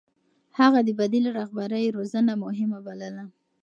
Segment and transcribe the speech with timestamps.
[0.59, 3.25] هغه د بديل رهبرۍ روزنه مهمه بلله.